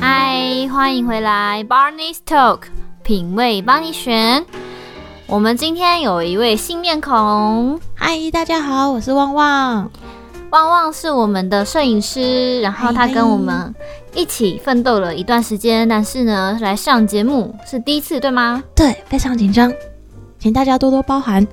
[0.00, 2.60] 嗨，欢迎回来，Barney's Talk，
[3.02, 4.44] 品味帮你选。
[5.26, 7.80] 我们今天有一位新面孔。
[7.94, 9.90] 嗨，大家好，我是旺旺。
[10.50, 13.74] 旺旺是我们的摄影师，然后他跟我们
[14.14, 18.62] 一起奋斗了一段时间，但是呢，来上节目是第一次，对吗？
[18.76, 19.72] 对，非常紧张，
[20.38, 21.46] 请大家多多包涵。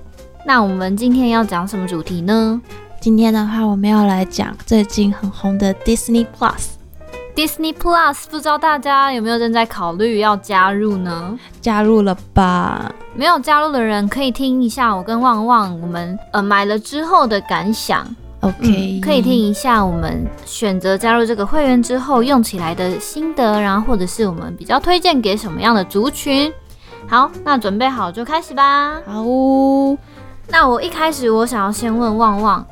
[0.46, 2.62] 那我们今天要讲什么主题呢？
[3.02, 6.79] 今天的话，我们要来讲最近很红的 Disney Plus。
[7.36, 11.38] Disney Plus，不知道大家有没有正在考虑要加入呢？
[11.62, 12.92] 加入了吧？
[13.16, 18.06] 没有加入的人可以听一下我跟旺旺我们呃买了之后的感想。
[18.42, 26.52] OK，、嗯、可以听一下我们选择加入这个会员之后用起来的心得，然后或者是我们比较推荐给什么样的族群。
[27.08, 29.02] 好，那准备好就开始吧。
[29.06, 29.98] 好、哦。
[30.48, 32.66] 那我一开始我想要先问旺旺，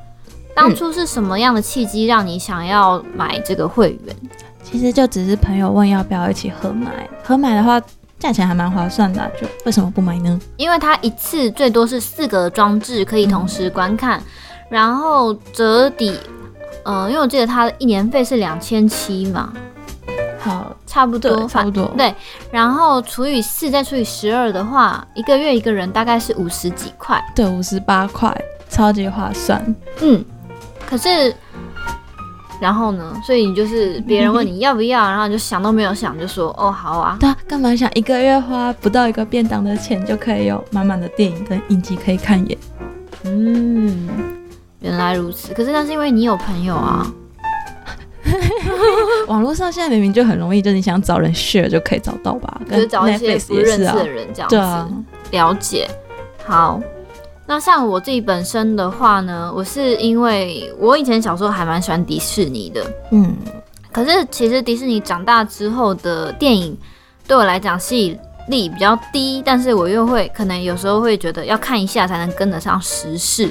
[0.55, 4.15] 当初是什么样的契机让你想要买这个会员？
[4.21, 4.29] 嗯、
[4.69, 7.81] 其实就只是朋友问要不要一起合买，合买的话
[8.19, 10.39] 价钱还蛮划算的，就为什么不买呢？
[10.57, 14.23] 因为它一次最多是四个装置可以同时观看，嗯、
[14.69, 16.19] 然后折抵，
[16.83, 19.53] 嗯、呃，因为我记得它的一年费是两千七嘛。
[20.39, 22.13] 好，差不多，差不多，对。
[22.51, 28.35] 然后除以四，再除以十二的话，一个月一个人大概是五十几块，对，五十八块，
[28.69, 29.61] 超级划算。
[30.01, 30.23] 嗯，
[30.87, 31.35] 可是，
[32.59, 33.15] 然后呢？
[33.23, 37.17] 所以你就是别人问你要不要，然后你就想都没有想就说哦，好啊。
[37.19, 42.57] 对啊，干嘛想一个月花不到一个便当的钱就可以有满满的电影跟影集可以看耶？
[43.23, 44.07] 嗯，
[44.79, 45.53] 原来如此。
[45.53, 47.05] 可是那是因为你有朋友啊。
[47.05, 47.13] 嗯
[49.29, 52.59] 网络上现在明明就很容易，就是你想找人 share 就可以找到吧？
[52.69, 54.55] 就是找一些不认识的人这样子。
[54.55, 54.89] 对啊，
[55.31, 55.89] 了解。
[56.45, 56.81] 好，
[57.47, 63.35] 那像我自己本身的话呢，我是因为我以前小时候还蛮喜欢迪士尼的，嗯，
[63.91, 66.77] 可是其实迪士尼长大之后的电影
[67.25, 73.49] 对我来讲吸引力比较低，但是我又会可能有时候会觉得要看一下才能跟得上时事。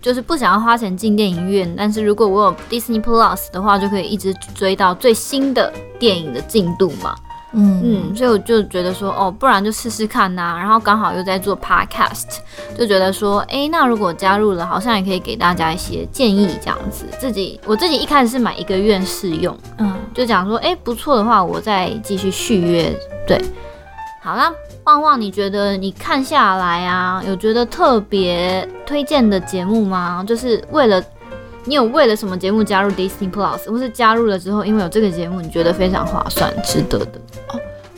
[0.00, 7.16] 就是不想要花钱进电影院，但是如果我有 Disney Plus 的话，就可以一直追到最新的电影的进度嘛。
[7.54, 10.58] 嗯嗯，所以我就觉得说，哦，不然就试试看呐、啊。
[10.58, 12.38] 然后刚好又在做 Podcast，
[12.76, 17.06] 就觉得说，哎、欸，那如果加入了，好像也可以给大家一些建议这样子。
[17.18, 22.92] 自己我自己一开始是买一个月试用，嗯，就讲说，哎、欸，不错的话，我再继续续约。
[23.26, 23.42] 对，
[24.22, 24.52] 好啦。
[24.84, 30.22] 旺旺，你觉得你看下来啊，有觉得特别推荐的节目吗？
[30.26, 31.02] 就是为了
[31.64, 37.18] 你有为了什么节目加入 Disney Plus，或是加入了之后，因为有这个节目，你觉得非常划算、值得的？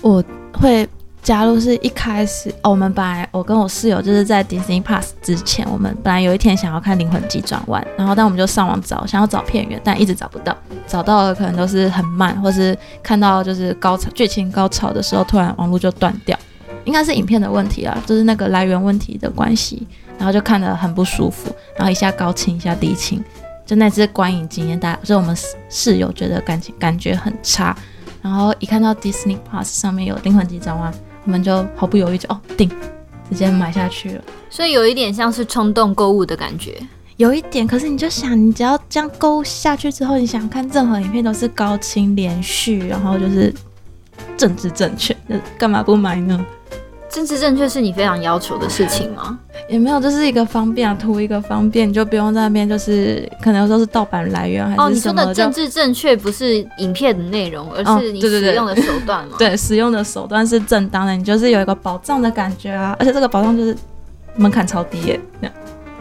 [0.02, 0.88] 我会
[1.22, 16.38] 加入是一开始，哦，我们本来我跟我室友就是在 Disney Plus 之前，我们本来有一天想要看《灵魂急转弯》，然后但我们就上网找，想要找片源，但一直找不到，找到的可能都是很慢，或是看到就是高潮剧情高潮的时候，突然网络就断掉。
[16.84, 19.84] 应该是影片的问题啊，就是那个来源问题的关系，
[20.18, 23.20] 然后就看得很不舒服，然后一下高清一下低清，
[23.66, 25.36] 就那次观影经验，大家，所以我们
[25.68, 27.76] 室友觉得感情感觉很差，
[28.26, 30.92] 然后一看到 Disney Plus 上面有《灵魂急转弯》，
[31.25, 32.69] 我们就毫不犹豫就哦订，
[33.31, 34.25] 直接买下去了。
[34.50, 36.76] 所以有一点像是冲动购物的感觉，
[37.19, 37.64] 有一点。
[37.64, 43.54] 可是你就想，你只要这样购物下去之后，你想看任何影片都是高清连续，然后就是
[44.37, 46.44] 政治正确，那干嘛不买呢？
[47.09, 49.39] 政治正确是你非常要求的事情吗？
[49.69, 54.84] 也没有，就是一个方便啊，图一个方便，你就不用在那边就是可能说是盗版来源还是什么。
[54.84, 59.33] 哦，你说的政治正确不是影片的内容，而是你使用的手段吗？
[59.37, 63.77] 哦，对使用的手段是正当的，你就是有一个保障的感觉啊，而且这个保障就是
[64.37, 65.21] 门槛超低耶。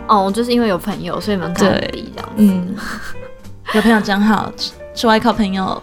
[0.07, 2.33] 哦，就是因为有朋友，所以门槛很低这样子。
[2.37, 2.75] 嗯，
[3.73, 4.51] 有朋友真好，
[4.93, 5.81] 出外靠朋友。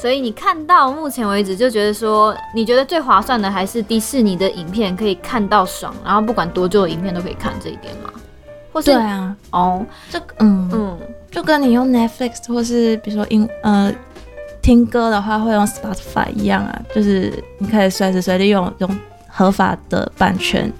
[0.00, 8.10] 所以你看到目前为止就觉得说，你觉得最划算的还是迪士尼的影片可以看到爽，然后不管多久的影片都可以看这一点吗？
[8.72, 10.98] 或是对啊，哦，这嗯嗯，
[11.30, 13.92] 就跟你用 Netflix 或是比如说音呃
[14.62, 18.98] 听歌的话会用 Spotify 一样啊，就是你可以随时随地用用
[19.28, 20.72] 合法的版权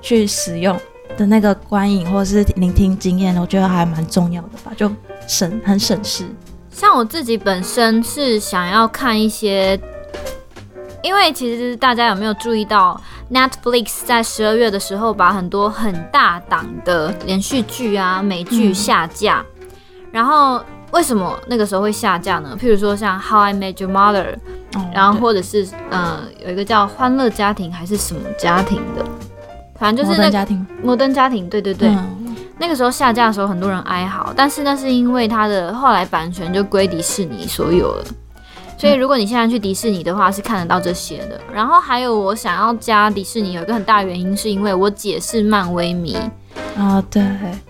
[0.00, 0.80] 去使用
[1.18, 4.90] 的那个观影或是聆听经验，我觉得还蛮重要的吧，就
[5.28, 6.24] 省很省事。
[6.72, 9.78] 像我自己本身是想要看一些，
[11.02, 19.66] 因为其实大家有没有注意到，Netflix 在十二月的时候把很多很大档的连续剧啊、美剧下架，嗯、
[20.10, 20.60] 然后
[20.90, 22.56] 为什么那个时候会下架呢？
[22.60, 24.34] 譬如说像 How I Met Your Mother，、
[24.74, 29.04] 哦、然后或者是呃有一个叫欢乐家庭还是什么家庭的，
[29.78, 31.88] 反正就是那个、摩登家庭，摩登家庭，对对对。
[31.90, 32.21] 嗯
[32.62, 38.04] 那个时候下架的时候，很多人哀嚎，但是那是因为它的后来版权就归迪士尼所有了，
[38.78, 41.40] 所以如果你现在去迪士尼的话，是看得到这些的。
[41.52, 46.16] 然后还有我想要加迪士尼，有一个很大原因，是因为我姐是漫威迷。
[46.76, 47.20] 啊、哦，对，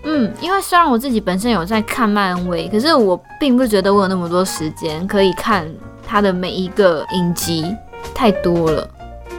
[0.03, 5.67] 嗯，因为虽然我自己本身有在看漫威，可是我并不觉得我有那么多时间可以看
[6.05, 7.75] 他的每一个影集，
[8.13, 8.87] 太多了。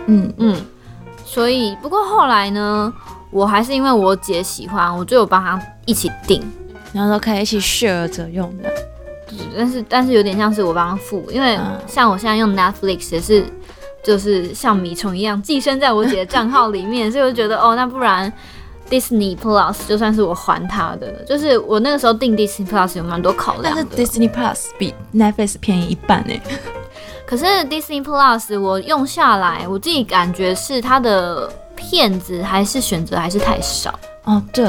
[0.07, 0.57] 嗯嗯，
[1.25, 2.93] 所以不过后来呢，
[3.35, 6.41] 我还是因为我姐喜欢，我就有帮她一起订，
[6.93, 8.73] 然后都可以一起 share 着用的。
[9.57, 11.59] 但是但是有点像是我帮她付，因为
[11.89, 13.45] 像我现在用 Netflix 也是，
[14.05, 18.33] 就是像米虫一样寄生在我姐的账号里面，所以我就觉得哦，那不然。
[18.91, 23.85] Disney Plus 就算是我还她的，就是我那个时候订 Disney Plus 有蛮多考量的。
[23.97, 26.35] 但是 Disney Plus 比 Netflix 便宜一半呢。
[27.27, 33.99] 可是 Disney Plus 我用下来，我自己感觉是它的片子还是选择还是太少。
[34.25, 34.65] 哦，对，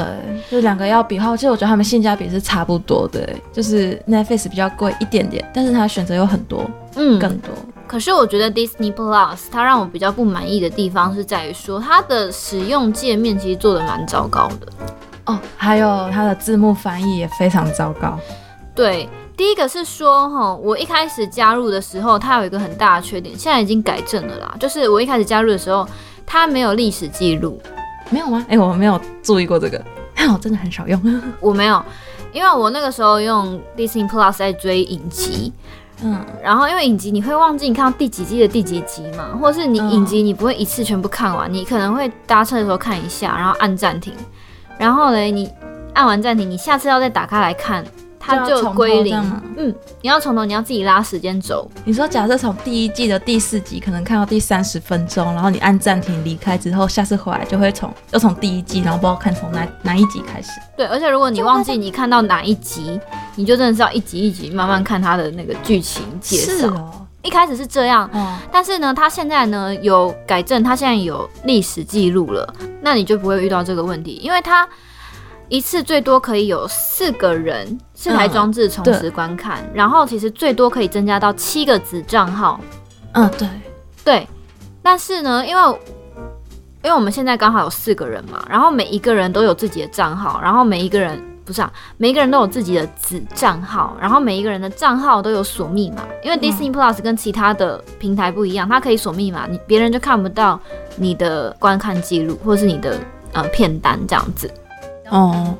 [0.50, 7.50] 就两个要比的话，其实我觉得他们性价比是差不多的，就是 Netflix 比较贵一点点，但是它选择有很多，嗯，更多。
[7.86, 14.66] 可是我觉得 Disney Plus 它让我比较不满意的地方是在于说它的使用界面其实做的蛮糟糕的
[15.24, 18.18] 哦，还有它的字幕翻译也非常糟糕。
[18.74, 25.86] 对，第一个是说哈，我一开始加入的时候它有一个很大的缺点，现在已经改正了啦，就是我一开始加入的时候
[26.24, 27.60] 它没有历史记录，
[28.08, 28.42] 没有吗？
[28.48, 29.84] 哎、欸，我没有注意过这个，
[30.32, 31.00] 我真的很少用，
[31.38, 31.84] 我没有，
[32.32, 35.52] 因为我那个时候用 Disney Plus 在追影集。
[36.02, 44.12] 嗯，然后因为影集你会忘记你看到第几季的第几集嘛，或者是你影集你不会一次全部看完，嗯、你可能会搭车的时候看一下，然后按暂停，
[44.78, 45.50] 然后嘞你
[45.94, 47.84] 按完暂停，你下次要再打开来看。
[48.18, 49.16] 它就归零，
[49.56, 51.70] 嗯，你要从头，你要自己拉时间轴。
[51.84, 60.50] 你说，假设从第一季的第四集，可能看到第三十分钟，然后你按暂停离开之后，下次回来就会从又从第一季，然后不知道看从哪哪一集开始。
[60.76, 63.00] 对，而且如果你忘记你看到哪一集，
[63.36, 66.52] 你就真的是要一集一集慢慢看它的那个剧情介绍。
[66.52, 74.68] 是哦，一开始是这样，嗯，但是呢，它现在呢有改正，它现在有历史记录了，那你就不会遇到这个问题，因为它。
[75.48, 82.60] 一次最多可以有四个人，四台装置同时观看，嗯，然后其实最多可以增加到七个子账号。
[83.12, 83.48] 嗯，对
[84.04, 84.28] 对。
[84.82, 85.62] 但是呢，因为
[86.82, 96.02] 因为我们现在刚好有四个人嘛，然后每一个人都有自己的账号，然后每一个人不是啊，每一个人都有自己的子账号，然后每一个人的账号都有锁密码。
[96.22, 100.60] 因为 Disney Plus 跟其他的平台不一样，它可以锁密码，你别人就看不到
[100.96, 102.96] 你的观看记录或是你的
[103.32, 104.50] 呃片单这样子。
[105.10, 105.54] 哦，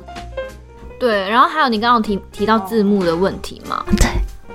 [0.99, 3.83] 对，然后还有你刚刚提提到字幕的问题嘛？
[3.97, 4.07] 对，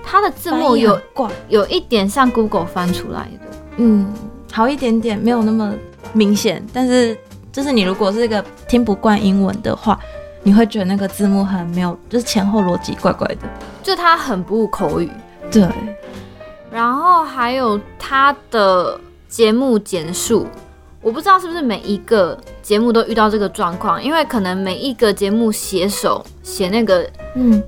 [0.05, 1.01] 它的字幕有
[1.49, 4.13] 有一点像 Google 翻出来的，嗯，
[4.53, 5.73] 好一点点，没有那么
[6.13, 6.65] 明显。
[6.73, 7.17] 但是
[7.51, 9.99] 就是你如果是一个听不惯英文的话，
[10.43, 13.49] 你会觉得那个字幕很没有，就是前后逻辑怪怪的，
[13.83, 15.11] 就它很不口语。
[15.51, 15.69] 对，
[16.71, 20.47] 然后还有它的节目简述。
[21.03, 27.05] 我不知道是不是每一个节目都遇到这个状况，因为可能每一个节目写手写那个
[27.35, 27.61] 嗯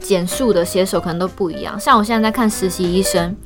[0.00, 1.78] 简述的写手可能都不一样。
[1.78, 3.36] 像我现在在看实习医生，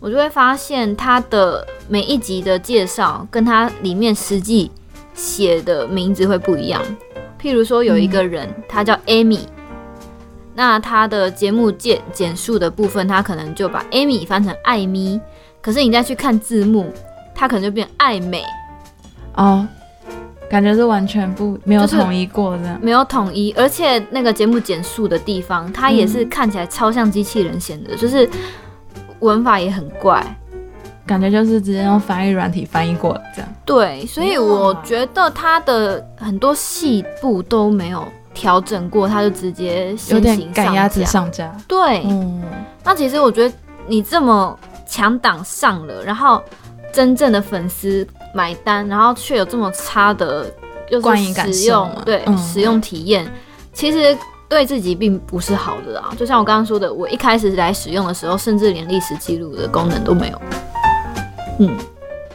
[0.00, 4.68] 我就会发现他的每一集的介绍跟他里面实际
[5.14, 6.82] 写的名字会不一样。
[7.40, 9.42] 譬如说有一个人他叫 Amy，
[10.56, 15.20] 那他的节目简简述的部分，他可能就把 Amy 翻成艾咪，
[15.62, 16.92] 可是你再去看字幕，
[17.32, 18.42] 他可能就变艾美。
[19.38, 19.64] 哦，
[20.50, 28.28] 感觉是完全不没有统一过的，就是，没有统一，而且那个节目减速的地方，它也是看起来超像机器人写的，嗯，就是
[29.20, 30.26] 文法也很怪，
[31.06, 33.48] 感觉就是直接用翻译软体翻译过这样。
[33.64, 38.04] 对，所以我觉得它的很多细部都没有
[38.34, 41.54] 调整过，它就直接有点赶鸭子上架。
[41.68, 42.42] 对，嗯，
[42.82, 43.54] 那其实我觉得
[43.86, 46.42] 你这么强档上了，然后
[46.92, 48.04] 真正的粉丝。
[48.34, 50.50] 买单，然后却有这么差的
[50.90, 53.30] 就是使用，对、嗯、使用体验，
[53.72, 54.16] 其实
[54.48, 56.12] 对自己并不是好的啊。
[56.16, 60.40] 就像我刚刚说的，我一开始来使用的时候，甚至连历史记录的功能都没有。
[61.60, 61.76] 嗯，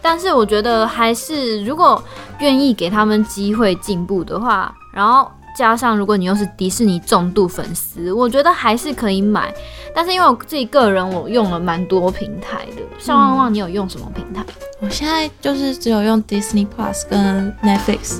[0.01, 2.03] 但是我觉得还是，如果
[2.39, 5.29] 愿意给他们机会进步的话，然后。
[5.55, 9.53] 加上，如果你又是迪士尼重度粉丝，我觉得还是可以买。
[9.93, 12.81] 但是因为我自己个人，我用了蛮多平台的。
[12.97, 14.43] 像旺旺，你有用什么平台？
[14.79, 18.19] 我现在就是只有用 Disney Plus 跟 Netflix。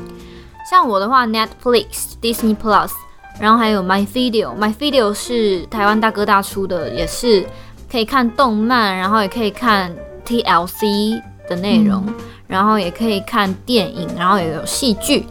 [0.70, 2.92] 像我的话，Netflix、Disney Plus，
[3.40, 4.56] 然后还有 My Video。
[4.58, 7.46] My Video 是台湾大哥大出的，也是
[7.92, 9.94] 可以看动漫，然后也可以看
[10.25, 12.13] TLC 的内容，嗯，
[12.48, 15.25] 然后也可以看电影，然后也有戏剧。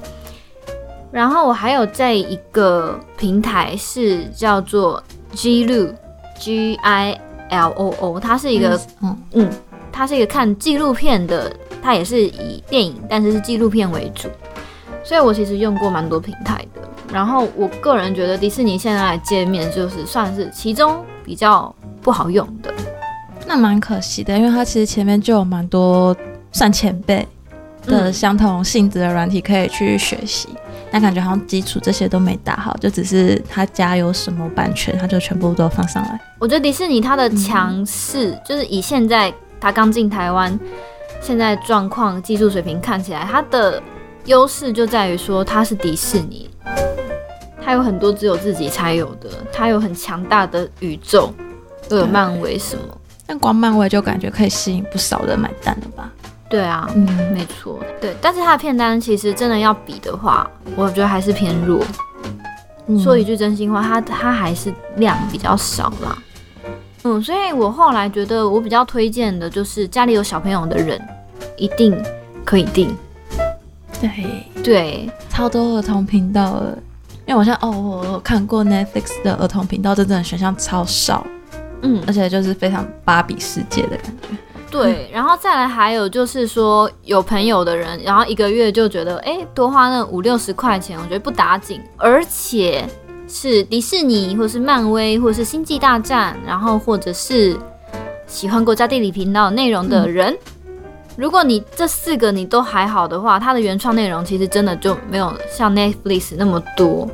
[1.12, 5.00] 然后我还有在一个平台是叫做
[5.37, 9.50] Gilu，G I L O O，它是一个嗯嗯，
[9.92, 14.31] 它是一个看纪录片的，它也是以电影，但是是纪录片为主，
[15.04, 16.81] 所以我其实用过蛮多平台的。
[17.12, 22.73] 然后我个人觉得迪士尼现在的界面就是算是其中比较不好用的，
[23.47, 26.16] 那蛮可惜的，因为它其实前面就有蛮多
[26.52, 27.28] 算前辈
[27.83, 30.49] 的相同性质的软体可以去学习。
[30.54, 30.57] 嗯
[30.93, 36.21] 但感觉好像基础这些都没打好，就只是他家有什么版权，他就全部都放上来。
[36.39, 40.57] 我觉得迪士尼它的强势，嗯、就是以现在他刚进台湾，
[41.23, 43.83] 现在状况、技术水平看起来，它的
[44.27, 46.51] 优势就在于说它是迪士尼，
[47.65, 51.33] 它有很多只有自己才有的，它有很强大的宇宙，
[51.89, 52.83] 又有漫威什么。
[53.25, 56.13] 但光漫威就感觉可以吸引不少人买单了吧？
[56.53, 61.83] 对啊，嗯，没错，对，但是它的片单其实真的要比的话，我觉得还是偏弱。
[62.89, 66.19] 嗯、说一句真心话，它它还是量比较少啦。
[67.05, 71.01] 嗯，所以我后来觉得我比较推荐的就是家里有小朋友的人
[71.57, 71.99] 一定
[72.45, 72.95] 可以订。
[73.99, 76.79] 对对，超多儿童频道了，
[77.25, 81.27] 因为我现在哦，我看过 Netflix 的儿童频道，真正的选项超少，
[81.81, 84.29] 嗯，而且就是非常芭比世界的感觉。
[84.73, 92.85] 对，然后再来还有就是说有朋友的人，然后一个月就觉得哎，多花那五六十块钱，我觉得不打紧，而且
[93.29, 97.55] 是迪士尼或是漫威或是星际大战，然后或者是
[98.26, 100.33] 喜欢国家地理频道内容的人，
[100.67, 100.75] 嗯、
[101.17, 107.07] 如果你这四个你都还好的话，它的原创内容其实真的就没有像 Netflix 那么多，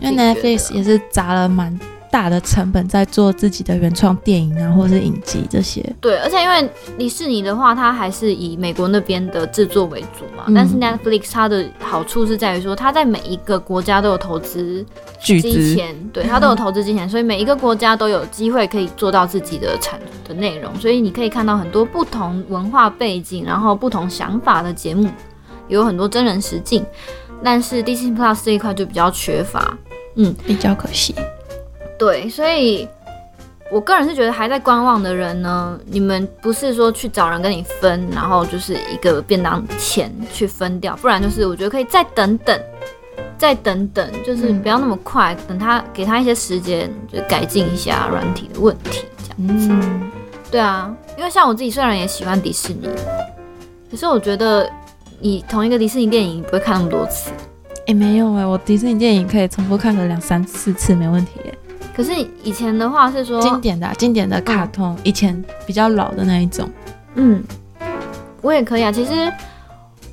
[0.00, 1.78] 因为 Netflix 也是砸了蛮
[2.10, 5.80] 大的成本在做自己的原创电影啊，或者是影集这些。
[6.00, 10.44] 对，而且因为迪士尼的话，它还是以美国那边的制作为主嘛。
[10.48, 14.84] 嗯、但是 Netflix 它的好处是在于说，它在每一个国家都有投资
[15.22, 20.74] 金钱，资对，它都有投资金钱，所以每一个国家都有机会可以做到自己的产的内容。
[20.80, 25.08] 所以你可以看到很多不同文化背景，然后不同想法的节目，
[25.68, 26.84] 有很多真人实境。
[27.42, 29.78] 但是 Disney Plus 这一块就比较缺乏，
[30.16, 31.14] 嗯，比较可惜。
[32.00, 32.88] 对，所以
[33.70, 42.58] 我个人是觉得还在观望的人呢，你们不是说去找人跟你分，然后就是一个便当钱去分掉，不然就是我觉得可以再等等，
[43.36, 49.68] 再等等，就是不要那么快，嗯、等他给他一些时间，就改进一下软体的问题，这样子。
[49.70, 50.10] 嗯、
[50.50, 52.88] 对啊，因为像我自己虽然也喜欢迪士尼，
[53.90, 54.66] 可是我觉得
[55.18, 57.30] 你同一个迪士尼电影不会看那么多次。
[57.88, 61.54] 诶，没有诶，我迪士尼电影可以重复看个两三四次没问题诶。
[61.94, 66.68] 可是以前的话是说经典的、啊、经典的卡通，嗯、以前比较老的那一种。
[67.14, 67.42] 嗯，
[68.40, 68.90] 我也可以啊。
[68.90, 69.12] 其实，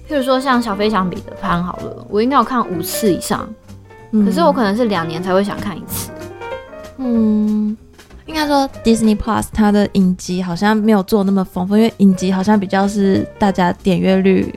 [0.10, 3.48] 譬如说像小飞象彼得潘好了，我应该有看五次以上。
[4.12, 6.10] 嗯、可是我可能是两年才会想看一次。
[6.98, 7.78] 嗯，
[8.26, 14.54] 应该说 Disney Plus 它的影集好像没有做那么丰富，因为影集好像比较是大家点阅率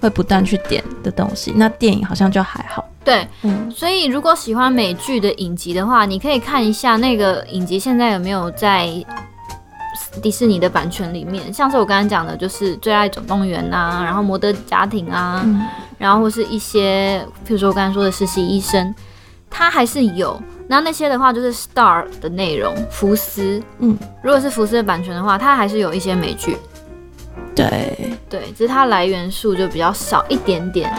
[0.00, 2.84] 会不断去点的东西，那电影好像就还好。
[3.04, 8.88] 对，嗯，所以如果喜欢美剧的影集的话，你可以看一下那个影集现在有没有在
[10.22, 11.52] 迪士尼的版权里面。
[11.52, 15.60] 像是我刚刚讲的，就是《最爱总动员》啊，然后《摩登家庭》啊，嗯、
[15.98, 18.88] 然后或是一些，譬如说我刚刚说的《实习医生》，
[19.50, 20.40] 它还是有。
[20.66, 26.56] 那那些的话就是 Star 的内容，福斯，嗯，如果是福斯的版权的话，它还是有一些美剧。
[27.54, 30.92] 对对，只是它来源数就比较少一点点。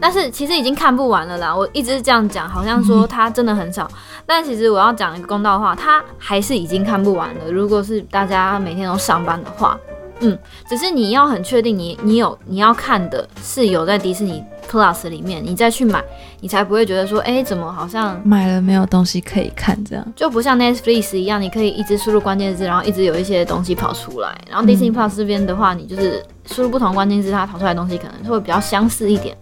[0.00, 7.50] 但是其实已经看不完了啦，我一直这样讲，好像说它真的很少，嗯、但其实我要讲一个公道话，它还是已经看不完了。
[7.50, 9.78] 如果是大家每天都上班的话，
[10.20, 16.02] 嗯，只是你要很确定你你有你要看的是有在迪士尼 Plus 里面，你再去买，
[16.40, 24.36] 你才不会觉得说，哎，怎么好像买了没有东西可以看这样，就不像 Netflix 一样，你可以一直输入关键字，然后一直有一些东西跑出来。
[24.48, 29.36] 然后 Disney Plus 这边的话，你就是输入不同关键字，它跑出来的东西可能会比较相似一点。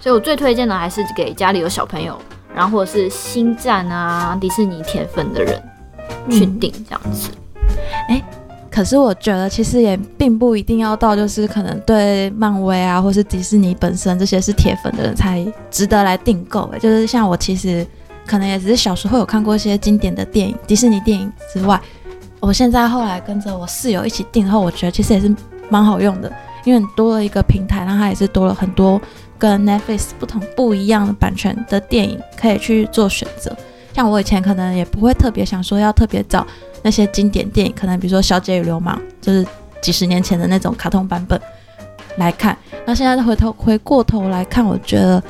[0.00, 2.16] 所以我最推荐的还是给家里有小朋友，
[2.54, 5.62] 然后或者是星战啊、迪士尼铁粉的人
[6.30, 7.30] 去订这样子。
[8.08, 8.24] 哎、嗯欸，
[8.74, 16.68] 可是我觉得其实也并不一定要到，就是可能对漫威啊，或是迪士尼本身这些是铁粉的人才值得来订购。
[16.80, 17.86] 就是像我其实
[18.26, 21.80] 可能也只是小时候有看过一些经典的电影，迪士尼电影之外，
[22.40, 25.32] 我现在后来跟着我室友一起订后，我觉得其实也是
[25.68, 26.32] 蛮好用的，
[26.64, 29.00] 因为多了一个平台，然后它也是多了很多。
[29.38, 33.54] 跟 Netflix 不同不一样的版权的电影可以去做选择，
[33.92, 36.44] 像我以前可能也不会特别想说要特别找
[36.84, 39.44] 那些经典电影，可能比如说《小姐与流氓》，就是
[39.80, 41.40] 几十年前的那种卡通版本
[42.18, 42.54] 来看。
[42.84, 45.22] 那现在回头回过头来看，我觉得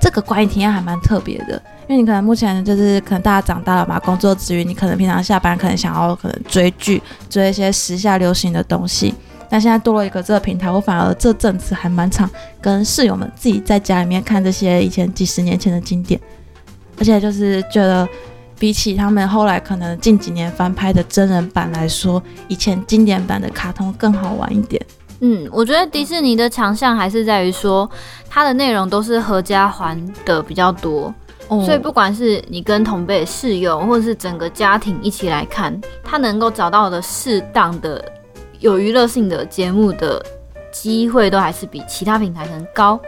[0.00, 9.14] 这个观影体验还蛮特别的，因为你可能目前就是可能大家长大了嘛，工作之余，你可能平常下班可能想要可能追剧，追一些时下流行的东西。
[9.50, 12.28] 但现在多了一个这个平台，我反而这阵子还蛮常
[12.60, 16.18] 跟室友们自己在家里面看这些以前几十年前的经典，
[16.98, 18.06] 而且就是觉得
[18.58, 24.84] 比起他们后来可能近几年翻拍的真人版来说，以前经典版的卡通更好玩一点。
[25.20, 27.88] 嗯，我觉得迪士尼的强项还是在于说
[28.28, 31.12] 它的内容都是合家欢的比较多，
[31.48, 38.12] 哦，所以不管是你跟同辈室友，或者是整个家庭一起来看，它能够找到的适当的。
[38.60, 40.20] 有娱乐性的节目的
[40.72, 43.00] 机会都还是比其他平台能高，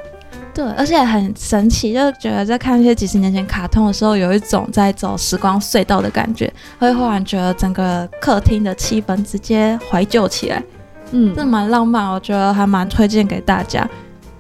[0.61, 10.63] 对，而且很神奇，就觉得在看一些几十年前卡通的时候，有一种在走时光隧道的感觉，会忽然觉得整个客厅的气氛直接怀旧起来，
[11.13, 13.89] 嗯，这蛮浪漫，我觉得还蛮推荐给大家，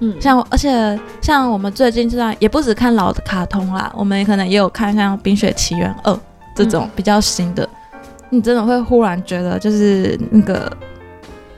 [0.01, 6.13] 嗯，像而且像我们最近这样也不止看老的卡通啦，我们可能也有看像《冰雪奇缘二》
[6.55, 10.71] 这种比较新的，嗯，你真的会忽然觉得就是那个。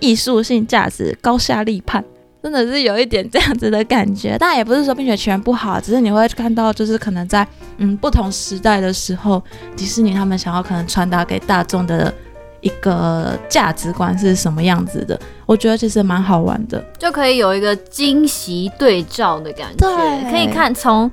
[0.04, 2.04] 艺术性价值高下立判，
[2.42, 4.36] 真的是有一点这样子的感觉。
[4.38, 7.46] 但也不是说《冰雪奇缘》不好，只是你会看到，就是可能在
[7.78, 9.42] 嗯不同时代的时候，
[9.76, 12.12] 迪士尼他们想要可能传达给大众的
[12.60, 15.18] 一个价值观是什么样子的。
[15.46, 21.10] 我觉得其实蛮好玩的，就可以有一个惊喜对照的感觉，可以看从。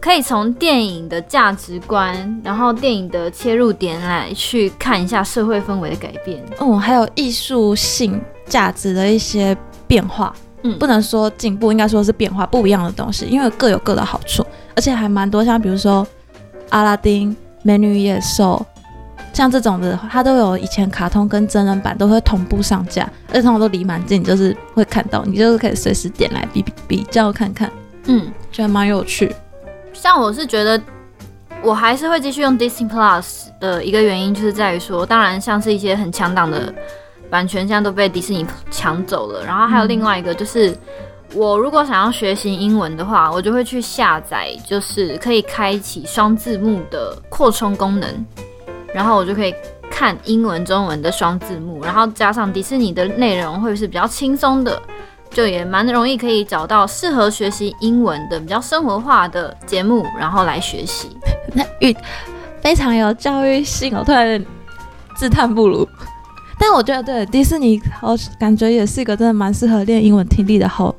[0.00, 6.42] 可以从电影的价值观，然后电影的切入点来去看一下社会氛围的改变。
[6.58, 9.56] 嗯，还有艺术性价值的一些
[9.92, 10.34] 变化。
[10.62, 15.44] 嗯，不能说进步，应该说是变化，不一样的东西，因为各有各的好处，而且还蛮多。
[15.44, 16.06] 像比如说
[16.70, 18.64] 阿拉丁、美女与野兽，
[19.32, 27.68] 像这种的，它都有以前卡通跟真人版都会同步上架，而且通常都离蛮近，就是会看到，你就是可以随时点来比比比较看看。
[28.04, 29.34] 嗯，觉得蛮有趣。
[29.92, 30.80] 像我是觉得，
[31.60, 36.72] 我还是会继续用 Disney Plus 的一个原因，就是在于说，当然像是一些很强档的
[37.32, 39.42] 版权，现在都被迪士尼抢走了。
[39.42, 40.76] 然后还有另外一个，就是
[41.34, 48.26] 我如果想要学习英文的话，我就会去下载，就是可以开启双字幕的扩充功能，
[48.92, 49.54] 然后我就可以
[49.90, 54.78] 看英文、中文的双字幕，然后加上迪士尼的内容，会是比较轻松的。
[55.30, 61.16] 就也蛮容易可以找到适合学习英文的比较生活化的节目，然后来学习。
[61.54, 61.96] 那语
[62.60, 64.44] 非常有教育性，我突然
[65.16, 65.88] 自叹不如。
[66.64, 70.94] 但我觉得对迪士尼，我感觉也是一个真的蛮适合练英文听力的好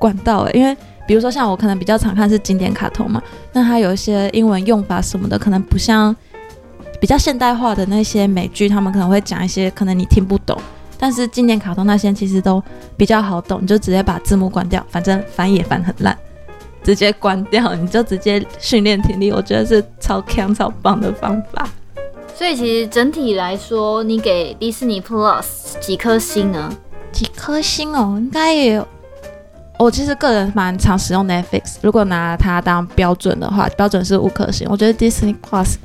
[0.00, 0.58] 管道诶。
[0.58, 6.14] 因为比如说像我可能比较常看是经典卡通嘛，那它有一些英文用法什么的，可能不像
[7.00, 10.60] 比较现代化的那些美剧，他们可能会讲一些可能你听不懂。
[10.98, 12.60] 但是经典卡通那些其实都
[12.96, 16.18] 比较好懂，你就直接把字幕关掉，反正翻也翻很烂，
[16.82, 21.68] 直接关掉，你就直接训练听力，我觉得是超强超棒的方法。
[22.36, 26.70] 所以其实整体来说，你给迪士尼 Plus 几颗星呢？
[27.10, 28.86] 几颗星哦，应该也有。
[29.78, 34.68] 我其实个人蛮常使用 Netflix，如果拿它当标准的话，标准是五颗星。
[34.70, 35.76] 我觉得 Disney Plus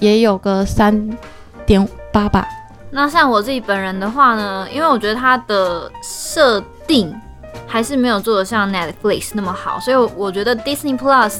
[0.00, 1.18] 也有个三
[1.66, 2.48] 点八吧。
[2.90, 7.14] 那像我自己本人的话呢，因为我觉得它的设定
[7.66, 11.34] 还是没有做的像 Netflix 那么好，所以我觉得 Disney Plus、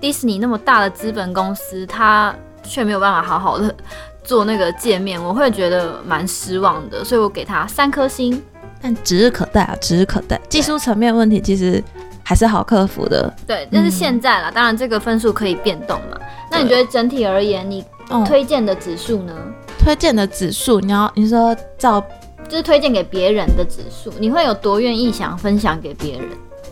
[0.00, 2.32] Disney 那么大的资本公司，它
[2.66, 3.74] 却没有办法好好的
[4.24, 8.42] 做那个界面，我会觉得蛮失望的，所以我给他三颗星。
[8.82, 10.38] 但指日可待啊，指日可待。
[10.48, 11.82] 技术层面问题其实
[12.22, 13.32] 还是好克服的。
[13.46, 16.18] 对，但是现在啦，嗯、当然这个分数可以变动嘛。
[16.50, 17.84] 那你觉得整体而言，你
[18.26, 19.32] 推荐的指数呢？
[19.78, 22.04] 推荐的指数，你要你说照，
[22.48, 26.28] 就是推荐给别人的指数，你会有多愿意想分享给别人？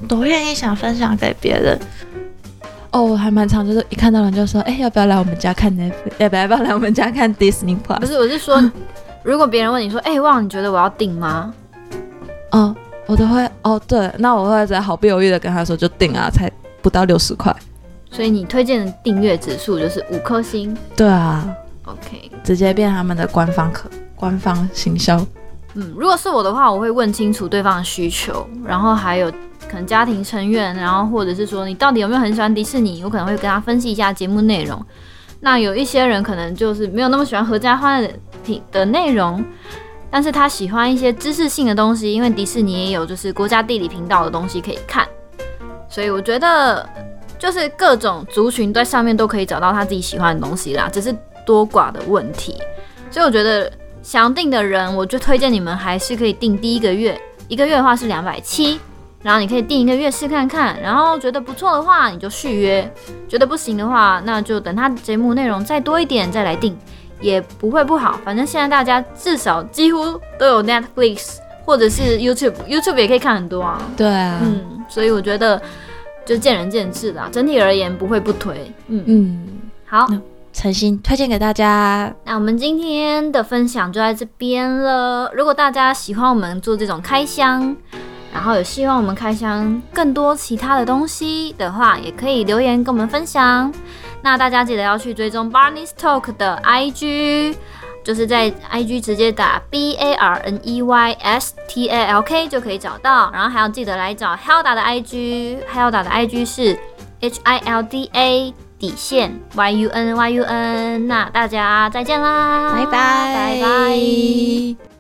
[0.09, 1.79] 多愿意想分享给别人？
[2.95, 6.13] 哦，我还蛮常，就是一看到人就说，哎、欸，要不要来我们家看 Netflix？
[6.23, 7.99] 要不要来我们家看 Disney Plus？
[7.99, 8.63] 不是，我是说，
[9.25, 11.53] 如果别人问你说，哎、欸，旺，你觉得我要订吗？
[12.53, 12.73] 哦，
[13.07, 16.49] 我都会，哦，对，那我会在毫不犹豫的跟他说，就订啊，才
[16.81, 17.53] 不到六十块。
[18.13, 20.77] 所以你推荐的订阅指数就是五颗星？
[20.95, 21.45] 对啊。
[21.87, 25.21] OK，直接变他们的官方可官方行销。
[25.75, 29.31] 嗯，如果是我的话，我会问清楚对方的需求，然后还有
[29.69, 34.81] 可能家庭成员，然后或者是说你到底有没有很喜欢迪士尼，我可能会跟他分析一下节目内容。
[35.41, 38.11] 那有一些人可能就是没有那么喜欢合家欢的
[38.45, 39.45] 品的内容，
[40.11, 45.07] 但是他喜欢一些知识性的东西，因为迪士尼也有就是国家地理频道的东西可以看，
[45.89, 46.89] 所以我觉得
[47.39, 51.15] 就是各种族群在上面都可以找到他自己喜欢的东西啦，只是。
[51.47, 52.57] 多寡的问题，
[53.11, 53.71] 所以我觉得
[54.05, 58.79] 想订的人，我就推荐你们还是可以订第一个月，一个月的话是两百七，
[59.23, 62.93] 然后你可以订一个月试看看，然后觉得不错的话你就续约，
[63.27, 66.77] 觉得不行的话那就等他节目内容再多一点再来订，
[67.19, 68.21] 也不会不好。
[68.23, 73.81] 反正现在大家至少几乎都有 Netflix 或者是 YouTube，YouTube 也可以看很多啊。
[73.97, 75.61] 对啊，嗯，所以我觉得
[76.27, 77.31] 就见仁见智啦。
[77.33, 78.71] 整体而言不会不推。
[78.89, 79.49] 嗯嗯，
[79.87, 80.07] 好。
[80.55, 82.15] 诚心推荐给大家。
[82.25, 85.31] 那我们今天的分享就在这边了。
[85.35, 87.77] 如果大家喜欢我们做这种开箱，
[88.33, 93.71] 然后有希望我们开箱更多其他的东西的话，也可以留言跟我们分享。
[94.23, 97.57] 那大家记得要去追踪 Barney's Talk 的 IG，
[98.05, 103.31] 就是在 IG 直接打 B A R N E Y S T A L K 就可以找到。
[103.33, 106.79] 然后还要记得来找 Hilda 的 IG，Hilda 的 IG 是
[107.21, 108.55] H I L D A。
[108.85, 109.41] 底线。
[109.55, 112.93] Y u n y u n，那大家再见啦，拜拜。
[112.93, 114.94] 拜拜。